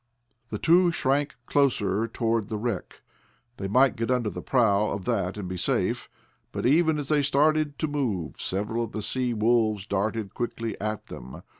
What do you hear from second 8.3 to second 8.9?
several